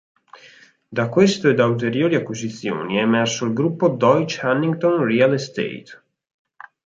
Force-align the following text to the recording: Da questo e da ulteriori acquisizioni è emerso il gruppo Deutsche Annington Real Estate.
Da 0.89 1.09
questo 1.09 1.47
e 1.47 1.53
da 1.53 1.67
ulteriori 1.67 2.15
acquisizioni 2.15 2.95
è 2.97 3.01
emerso 3.01 3.45
il 3.45 3.53
gruppo 3.53 3.87
Deutsche 3.87 4.43
Annington 4.47 5.03
Real 5.05 5.33
Estate. 5.35 6.03